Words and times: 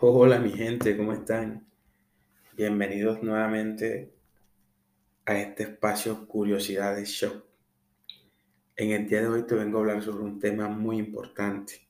Hola 0.00 0.40
mi 0.40 0.50
gente, 0.50 0.96
¿cómo 0.96 1.12
están? 1.12 1.68
Bienvenidos 2.56 3.22
nuevamente 3.22 4.12
a 5.24 5.38
este 5.38 5.62
espacio 5.62 6.26
Curiosidades 6.26 7.08
Show. 7.10 7.44
En 8.74 8.90
el 8.90 9.08
día 9.08 9.20
de 9.20 9.28
hoy 9.28 9.46
te 9.46 9.54
vengo 9.54 9.78
a 9.78 9.80
hablar 9.82 10.02
sobre 10.02 10.24
un 10.24 10.40
tema 10.40 10.68
muy 10.68 10.98
importante. 10.98 11.88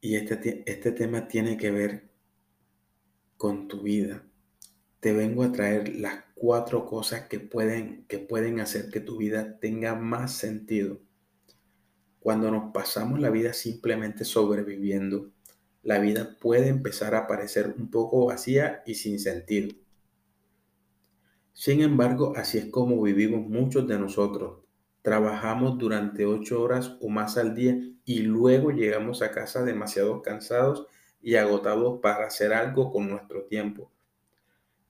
Y 0.00 0.16
este, 0.16 0.64
este 0.66 0.90
tema 0.92 1.28
tiene 1.28 1.56
que 1.56 1.70
ver 1.70 2.10
con 3.36 3.68
tu 3.68 3.80
vida. 3.80 4.26
Te 4.98 5.12
vengo 5.12 5.44
a 5.44 5.52
traer 5.52 5.94
las 5.96 6.24
cuatro 6.34 6.86
cosas 6.86 7.28
que 7.28 7.38
pueden, 7.38 8.04
que 8.06 8.18
pueden 8.18 8.58
hacer 8.58 8.90
que 8.90 9.00
tu 9.00 9.16
vida 9.16 9.60
tenga 9.60 9.94
más 9.94 10.34
sentido. 10.34 11.00
Cuando 12.18 12.50
nos 12.50 12.72
pasamos 12.72 13.20
la 13.20 13.30
vida 13.30 13.52
simplemente 13.52 14.24
sobreviviendo, 14.24 15.30
la 15.82 15.98
vida 15.98 16.36
puede 16.40 16.68
empezar 16.68 17.14
a 17.14 17.26
parecer 17.26 17.74
un 17.76 17.90
poco 17.90 18.26
vacía 18.26 18.82
y 18.86 18.94
sin 18.94 19.18
sentido. 19.18 19.74
Sin 21.52 21.80
embargo, 21.80 22.34
así 22.36 22.58
es 22.58 22.66
como 22.66 23.00
vivimos 23.02 23.48
muchos 23.48 23.86
de 23.86 23.98
nosotros. 23.98 24.60
Trabajamos 25.02 25.78
durante 25.78 26.26
ocho 26.26 26.62
horas 26.62 26.96
o 27.00 27.08
más 27.08 27.38
al 27.38 27.54
día 27.54 27.78
y 28.04 28.20
luego 28.20 28.70
llegamos 28.70 29.22
a 29.22 29.30
casa 29.30 29.64
demasiado 29.64 30.20
cansados 30.22 30.86
y 31.22 31.36
agotados 31.36 32.00
para 32.00 32.26
hacer 32.26 32.52
algo 32.52 32.92
con 32.92 33.08
nuestro 33.08 33.44
tiempo. 33.44 33.90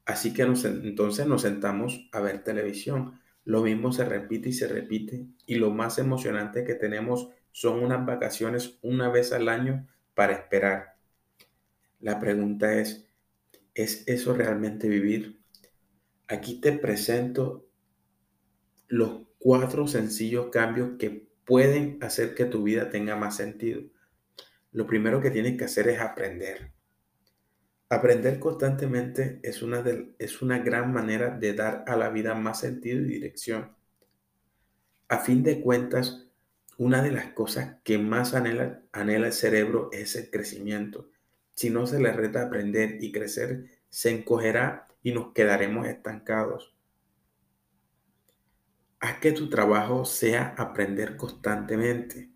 Así 0.05 0.35
que 0.35 0.43
entonces 0.43 1.27
nos 1.27 1.43
sentamos 1.43 2.09
a 2.13 2.21
ver 2.21 2.43
televisión. 2.43 3.21
Lo 3.45 3.63
mismo 3.63 3.93
se 3.93 4.05
repite 4.05 4.49
y 4.49 4.53
se 4.53 4.67
repite 4.67 5.27
y 5.47 5.55
lo 5.57 5.71
más 5.71 5.99
emocionante 5.99 6.65
que 6.65 6.75
tenemos 6.75 7.31
son 7.53 7.83
unas 7.83 8.05
vacaciones 8.05 8.79
una 8.83 9.09
vez 9.09 9.33
al 9.33 9.49
año 9.49 9.87
para 10.21 10.35
esperar. 10.35 10.99
La 11.99 12.21
pregunta 12.21 12.75
es, 12.75 13.09
¿es 13.73 14.07
eso 14.07 14.35
realmente 14.35 14.87
vivir? 14.87 15.41
Aquí 16.29 16.61
te 16.61 16.73
presento 16.73 17.67
los 18.87 19.23
cuatro 19.39 19.87
sencillos 19.87 20.51
cambios 20.53 20.99
que 20.99 21.27
pueden 21.47 21.97
hacer 22.03 22.35
que 22.35 22.45
tu 22.45 22.63
vida 22.65 22.91
tenga 22.91 23.17
más 23.17 23.37
sentido. 23.37 23.81
Lo 24.73 24.87
primero 24.87 25.23
que 25.23 25.31
tienes 25.31 25.57
que 25.57 25.65
hacer 25.65 25.89
es 25.89 26.01
aprender. 26.01 26.71
Aprender 27.89 28.39
constantemente 28.41 29.41
es 29.43 29.63
una, 29.63 29.83
es 30.19 30.43
una 30.43 30.59
gran 30.59 30.93
manera 30.93 31.31
de 31.31 31.55
dar 31.55 31.83
a 31.87 31.97
la 31.97 32.11
vida 32.11 32.35
más 32.35 32.61
sentido 32.61 33.01
y 33.01 33.05
dirección. 33.05 33.75
A 35.09 35.17
fin 35.21 35.43
de 35.43 35.63
cuentas, 35.63 36.30
una 36.81 37.03
de 37.03 37.11
las 37.11 37.27
cosas 37.35 37.77
que 37.85 37.99
más 37.99 38.33
anhela, 38.33 38.81
el 38.95 39.33
cerebro 39.35 39.91
es 39.93 40.17
el 40.17 40.31
crecimiento. 40.31 41.11
Si 41.55 41.69
no 41.69 41.87
se 41.87 42.01
le 42.01 42.11
reta 42.11 42.43
aprender 42.43 43.05
y 43.05 43.13
crecer, 43.13 43.67
se 43.91 44.09
encogerá 44.09 44.89
y 45.03 45.13
nos 45.13 45.35
quedaremos 45.35 45.87
estancados. 45.87 46.75
Haz 48.99 49.19
que 49.19 49.33
tu 49.33 49.51
trabajo 49.51 50.07
sea 50.07 50.55
aprender 50.57 51.19
constantemente 51.19 52.31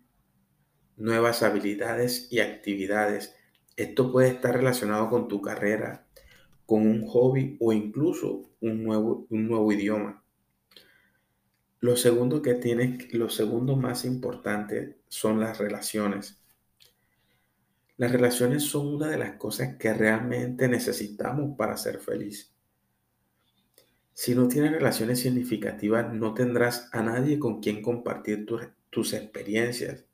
nuevas 0.95 1.41
habilidades 1.41 2.27
y 2.31 2.39
actividades. 2.39 3.35
Esto 3.75 4.11
puede 4.11 4.27
estar 4.27 4.55
relacionado 4.55 5.09
con 5.09 5.27
tu 5.27 5.41
carrera, 5.41 6.05
con 6.67 6.85
un 6.85 7.07
hobby 7.07 7.57
o 7.59 7.73
incluso 7.73 8.51
un 8.61 8.83
nuevo 8.83 9.71
idioma. 9.71 10.23
Lo 11.81 11.95
segundo 11.97 12.41
que 12.41 12.55
tienes, 12.55 13.13
lo 13.13 13.29
segundo 13.29 13.75
más 13.75 14.05
importante 14.05 14.97
son 15.07 15.39
las 15.39 15.57
relaciones. 15.57 16.39
Las 17.97 18.11
relaciones 18.11 18.63
son 18.63 18.87
una 18.95 19.07
de 19.07 19.17
las 19.17 19.37
cosas 19.37 19.75
que 19.77 19.93
realmente 19.93 20.67
necesitamos 20.67 21.55
para 21.57 21.77
ser 21.77 21.99
feliz. 21.99 22.53
Si 24.13 24.33
no 24.33 24.47
tienes 24.47 24.71
relaciones 24.71 25.19
significativas, 25.19 26.13
no 26.13 26.33
tendrás 26.33 26.89
a 26.93 27.01
nadie 27.01 27.37
con 27.37 27.61
quien 27.61 27.81
compartir 27.81 28.45
tus 28.89 29.13
experiencias, 29.13 30.05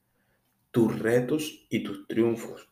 tus 0.72 0.98
retos 0.98 1.68
y 1.70 1.84
tus 1.84 2.08
triunfos. 2.08 2.68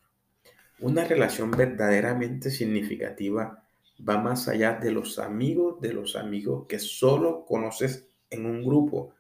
Una 0.80 1.06
relación 1.06 1.52
verdaderamente 1.52 2.50
significativa 2.50 3.64
va 4.08 4.18
más 4.18 4.48
allá 4.48 4.74
de 4.74 4.92
los 4.92 5.20
amigos 5.20 5.82
de 5.82 5.94
los 5.94 6.16
amigos 6.16 6.66
que 6.68 6.80
solo 6.80 7.46
conoces 7.46 8.09
en 8.30 8.46
un 8.46 8.64
grupo. 8.64 9.14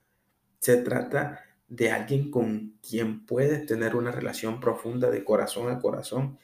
Se 0.59 0.77
trata 0.77 1.41
de 1.67 1.91
alguien 1.91 2.31
con 2.31 2.77
quien 2.81 3.25
puedes 3.25 3.65
tener 3.65 3.95
una 3.95 4.11
relación 4.11 4.59
profunda 4.59 5.09
de 5.09 5.23
corazón 5.23 5.71
a 5.71 5.79
corazón 5.79 6.39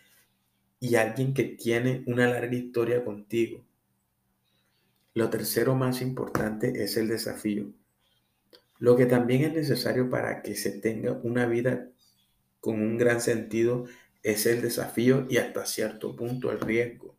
y 0.80 0.96
alguien 0.96 1.34
que 1.34 1.44
tiene 1.44 2.04
una 2.06 2.28
larga 2.28 2.56
historia 2.56 3.04
contigo. 3.04 3.66
Lo 5.14 5.30
tercero 5.30 5.75
más 5.75 6.02
importante 6.02 6.84
es 6.84 6.98
el 6.98 7.08
desafío. 7.08 7.72
Lo 8.78 8.96
que 8.96 9.06
también 9.06 9.44
es 9.44 9.54
necesario 9.54 10.09
para 10.09 10.42
que 10.42 10.56
se 10.56 10.72
tenga 10.72 11.14
una 11.24 11.46
vida 11.46 11.90
con 12.59 12.81
un 12.81 12.98
gran 12.98 13.22
sentido 13.22 13.86
es 14.22 14.46
el 14.46 14.62
desafío 14.62 15.25
y 15.30 15.38
hasta 15.38 15.66
cierto 15.66 16.16
punto 16.16 16.52
el 16.52 16.59
riesgo. 16.59 17.16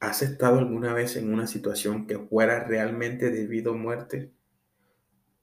¿Has 0.00 0.22
estado 0.22 0.58
alguna 0.58 0.94
vez 0.94 1.16
en 1.16 1.30
una 1.30 1.46
situación 1.46 2.06
que 2.06 2.18
fuera 2.18 2.64
realmente 2.64 3.30
debido 3.30 3.72
a 3.72 3.76
muerte? 3.76 4.32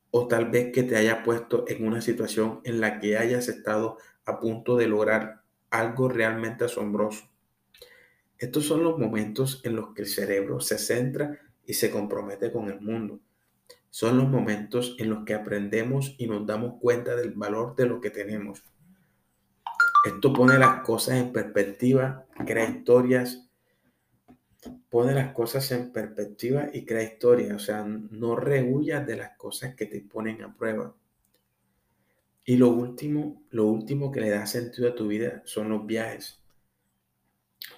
O 0.09 0.27
tal 0.27 0.49
vez 0.49 0.73
que 0.73 0.81
te 0.81 0.97
haya 0.97 1.21
puesto 1.23 1.65
en 1.67 1.85
una 1.85 2.01
situación 2.01 2.61
en 2.63 2.81
la 2.81 2.99
que 2.99 3.19
hayas 3.19 3.49
estado 3.49 3.99
a 4.25 4.39
punto 4.39 4.75
de 4.75 4.87
lograr 4.87 5.43
algo 5.69 6.09
realmente 6.09 6.65
asombroso. 6.65 7.29
Estos 8.39 8.65
son 8.65 8.83
los 8.83 8.97
momentos 8.97 9.61
en 9.63 9.75
los 9.75 9.93
que 9.93 10.01
el 10.01 10.07
cerebro 10.07 10.59
se 10.59 10.79
centra 10.79 11.39
y 11.63 11.75
se 11.75 11.91
compromete 11.91 12.51
con 12.51 12.67
el 12.67 12.81
mundo. 12.81 13.19
Son 13.91 14.17
los 14.17 14.27
momentos 14.27 14.95
en 14.97 15.11
los 15.11 15.23
que 15.23 15.35
aprendemos 15.35 16.15
y 16.17 16.25
nos 16.25 16.47
damos 16.47 16.79
cuenta 16.81 17.15
del 17.15 17.33
valor 17.33 17.75
de 17.75 17.85
lo 17.85 18.01
que 18.01 18.09
tenemos. 18.09 18.63
Esto 20.03 20.33
pone 20.33 20.57
las 20.57 20.81
cosas 20.81 21.17
en 21.17 21.31
perspectiva, 21.31 22.25
crea 22.45 22.67
historias 22.67 23.46
pone 24.89 25.13
las 25.13 25.33
cosas 25.33 25.71
en 25.71 25.91
perspectiva 25.91 26.69
y 26.73 26.85
crea 26.85 27.03
historia. 27.03 27.55
O 27.55 27.59
sea, 27.59 27.83
no 27.83 28.35
rehuyas 28.35 29.05
de 29.05 29.17
las 29.17 29.37
cosas 29.37 29.75
que 29.75 29.85
te 29.85 30.01
ponen 30.01 30.41
a 30.43 30.55
prueba. 30.55 30.95
Y 32.45 32.55
lo 32.55 32.69
último, 32.69 33.43
lo 33.51 33.65
último 33.65 34.11
que 34.11 34.21
le 34.21 34.29
da 34.29 34.45
sentido 34.45 34.89
a 34.89 34.95
tu 34.95 35.07
vida 35.07 35.41
son 35.45 35.69
los 35.69 35.85
viajes. 35.85 36.39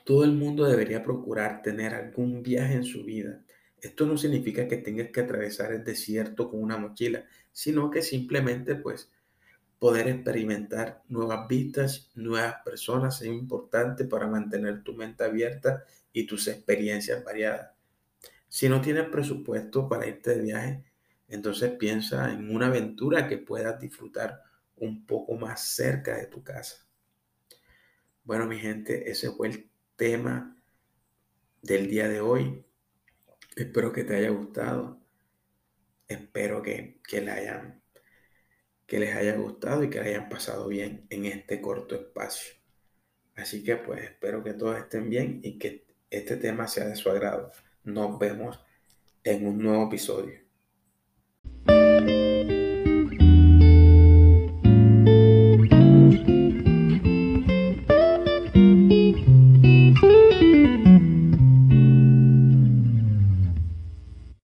Todo 0.04 0.24
el 0.24 0.34
mundo 0.34 0.66
debería 0.66 1.04
procurar 1.04 1.62
tener 1.62 1.96
algún 1.96 2.44
viaje 2.44 2.76
en 2.76 2.84
su 2.84 3.04
vida. 3.04 3.42
Esto 3.82 4.06
no 4.06 4.18
significa 4.18 4.68
que 4.68 4.78
tengas 4.78 5.10
que 5.10 5.22
atravesar 5.22 5.72
el 5.72 5.84
desierto 5.84 6.50
con 6.50 6.62
una 6.62 6.78
mochila, 6.78 7.26
sino 7.52 7.90
que 7.90 8.02
simplemente 8.02 8.76
pues 8.76 9.10
poder 9.80 10.10
experimentar 10.10 11.04
nuevas 11.08 11.48
vistas, 11.48 12.12
nuevas 12.14 12.56
personas 12.64 13.22
es 13.22 13.28
importante 13.30 14.06
para 14.06 14.28
mantener 14.28 14.84
tu 14.84 14.94
mente 14.94 15.24
abierta 15.24 15.86
y 16.12 16.28
tus 16.28 16.48
experiencias 16.48 17.24
variadas. 17.24 17.72
Si 18.50 18.68
no 18.68 18.82
tienes 18.82 19.08
presupuesto 19.10 19.88
para 19.88 20.08
irte 20.08 20.36
de 20.36 20.42
viaje, 20.42 20.84
entonces 21.30 21.72
piensa 21.72 22.34
en 22.34 22.54
una 22.54 22.68
aventura 22.68 23.28
que 23.28 23.38
puedas 23.38 23.80
disfrutar 23.80 24.42
un 24.76 25.06
poco 25.06 25.36
más 25.36 25.62
cerca 25.62 26.18
de 26.18 26.26
tu 26.26 26.44
casa. 26.44 26.86
Bueno, 28.24 28.48
mi 28.48 28.60
gente, 28.60 29.10
ese 29.10 29.32
fue 29.32 29.48
el 29.48 29.70
tema 29.96 30.58
del 31.62 31.90
día 31.90 32.08
de 32.08 32.22
hoy. 32.22 32.66
Espero 33.56 33.92
que 33.92 34.04
te 34.04 34.16
haya 34.16 34.30
gustado. 34.30 35.00
Espero 36.08 36.62
que, 36.62 37.00
que, 37.08 37.18
hayan, 37.30 37.82
que 38.90 39.00
les 39.00 39.16
haya 39.16 39.36
gustado 39.36 39.84
y 39.84 39.90
que 39.92 40.00
hayan 40.00 40.30
pasado 40.30 40.68
bien 40.68 41.06
en 41.12 41.26
este 41.26 41.62
corto 41.62 41.94
espacio. 41.94 42.56
Así 43.36 43.64
que 43.64 43.76
pues 43.78 44.04
espero 44.04 44.44
que 44.44 44.54
todos 44.54 44.78
estén 44.80 45.12
bien 45.12 45.42
y 45.44 45.60
que 45.60 45.86
este 46.10 46.38
tema 46.38 46.68
sea 46.68 46.88
de 46.88 46.96
su 46.96 47.10
agrado. 47.12 47.52
Nos 47.84 48.18
vemos 48.18 48.60
en 49.24 49.46
un 49.46 49.60
nuevo 49.60 49.86
episodio. 49.88 50.40